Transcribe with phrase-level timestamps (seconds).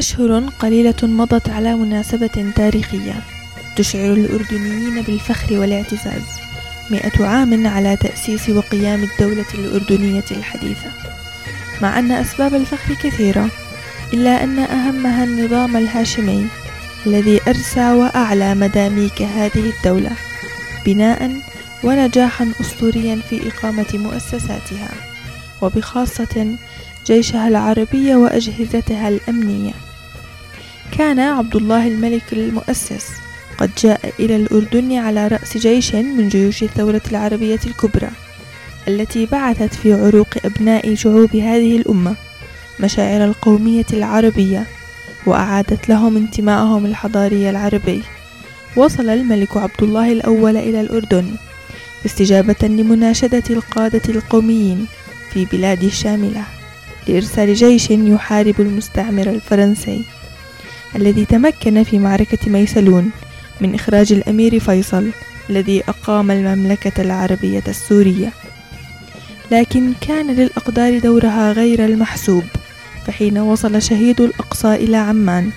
[0.00, 3.22] أشهر قليلة مضت على مناسبة تاريخية
[3.76, 6.22] تشعر الأردنيين بالفخر والاعتزاز
[6.90, 10.90] مئة عام على تأسيس وقيام الدولة الأردنية الحديثة.
[11.82, 13.50] مع أن أسباب الفخر كثيرة
[14.12, 16.46] إلا أن أهمها النظام الهاشمي
[17.06, 20.10] الذي أرسى وأعلى مداميك هذه الدولة
[20.86, 21.30] بناء
[21.84, 24.90] ونجاحا أسطوريا في إقامة مؤسساتها
[25.62, 26.56] وبخاصة
[27.06, 29.89] جيشها العربي وأجهزتها الأمنية.
[31.00, 33.06] كان عبد الله الملك المؤسس.
[33.58, 38.10] قد جاء إلى الأردن على رأس جيش من جيوش الثورة العربية الكبرى
[38.88, 42.16] التي بعثت في عروق أبناء شعوب هذه الأمة
[42.80, 44.66] مشاعر القومية العربية
[45.26, 48.02] وأعادت لهم انتمائهم الحضاري العربي.
[48.76, 51.30] وصل الملك عبد الله الأول إلى الأردن
[52.06, 54.86] استجابة لمناشدة القادة القوميين
[55.32, 56.44] في بلاد الشاملة
[57.08, 60.19] لإرسال جيش يحارب المستعمر الفرنسي.
[60.96, 63.10] الذي تمكن في معركة ميسلون
[63.60, 65.10] من إخراج الأمير فيصل
[65.50, 68.32] الذي أقام المملكة العربية السورية.
[69.50, 72.44] لكن كان للأقدار دورها غير المحسوب
[73.06, 75.50] فحين وصل شهيد الأقصى إلى عمان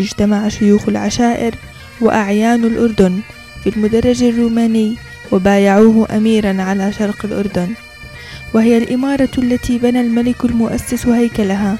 [0.00, 1.54] اجتمع شيوخ العشائر
[2.00, 3.20] وأعيان الأردن
[3.64, 4.96] في المدرج الروماني
[5.32, 7.68] وبايعوه أميرا على شرق الأردن.
[8.54, 11.78] وهي الإمارة التي بنى الملك المؤسس هيكلها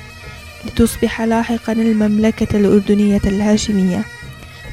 [0.66, 4.04] لتصبح لاحقا المملكة الأردنية الهاشمية.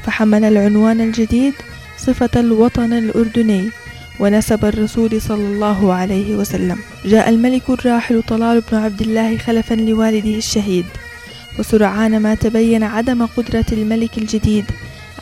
[0.04, 1.54] فحمل العنوان الجديد
[1.98, 3.70] صفة الوطن الأردني
[4.20, 6.78] ونسب الرسول صلى الله عليه وسلم.
[7.04, 10.86] جاء الملك الراحل طلال بن عبد الله خلفا لوالده الشهيد.
[11.58, 14.64] وسرعان ما تبين عدم قدرة الملك الجديد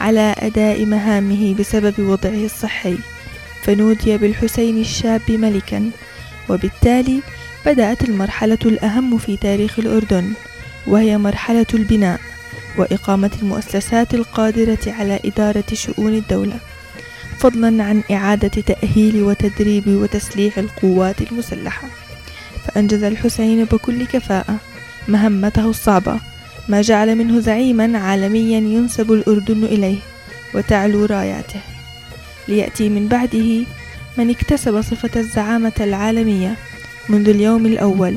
[0.00, 2.98] على أداء مهامه بسبب وضعه الصحي.
[3.62, 5.90] فنودي بالحسين الشاب ملكا
[6.48, 7.20] وبالتالي
[7.66, 10.32] بدأت المرحلة الأهم في تاريخ الأردن.
[10.88, 12.20] وهي مرحلة البناء
[12.78, 16.58] وإقامة المؤسسات القادرة على إدارة شؤون الدولة
[17.38, 21.88] فضلا عن إعادة تأهيل وتدريب وتسليح القوات المسلحة.
[22.66, 24.56] فأنجز الحسين بكل كفاءة
[25.08, 26.20] مهمته الصعبة
[26.68, 29.98] ما جعل منه زعيما عالميا ينسب الأردن إليه
[30.54, 31.60] وتعلو راياته.
[32.48, 33.64] ليأتي من بعده
[34.16, 36.56] من اكتسب صفة الزعامة العالمية
[37.08, 38.16] منذ اليوم الأول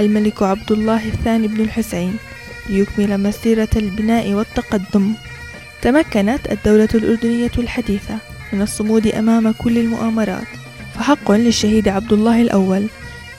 [0.00, 2.16] الملك عبد الله الثاني بن الحسين
[2.68, 5.12] ليكمل مسيرة البناء والتقدم.
[5.82, 8.18] تمكنت الدولة الأردنية الحديثة
[8.52, 10.46] من الصمود أمام كل المؤامرات
[10.94, 12.86] فحق للشهيد عبد الله الأول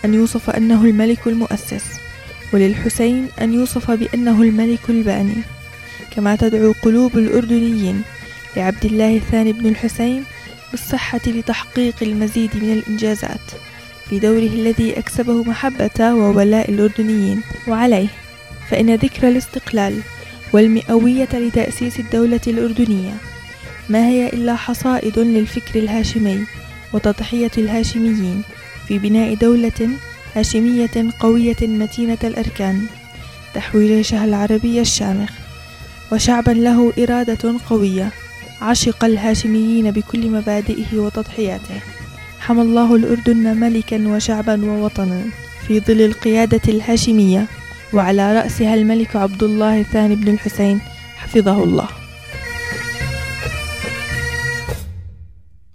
[0.06, 1.86] أن يوصف أنه الملك المؤسس
[2.54, 5.44] وللحسين أن يوصف بأنه الملك الباني.
[6.12, 8.02] كما تدعو قلوب الأردنيين
[8.58, 10.24] لعبد الله الثاني بن الحسين
[10.72, 13.42] بالصحة لتحقيق المزيد من الإنجازات.
[14.10, 18.08] في دوره الذي أكسبه محبة وولاء الأردنيين وعليه
[18.70, 20.02] فإن ذكرى الاستقلال
[20.54, 23.14] والمئوية لتأسيس الدولة الأردنية
[23.90, 26.46] ما هي إلا حصائد للفكر الهاشمي
[26.94, 28.42] وتضحية الهاشميين
[28.88, 29.90] في بناء دولة
[30.36, 32.86] هاشمية قوية متينة الأركان
[33.54, 35.30] تحوي جيشها العربي الشامخ
[36.12, 38.12] وشعبا له إرادة قوية
[38.62, 41.82] عشق الهاشميين بكل مبادئه وتضحياته.
[42.40, 45.22] حمى الله الأردن ملكا وشعبا ووطنا
[45.68, 47.46] في ظل القيادة الهاشمية
[47.94, 50.80] وعلى رأسها الملك عبد الله الثاني بن الحسين
[51.16, 51.88] حفظه الله.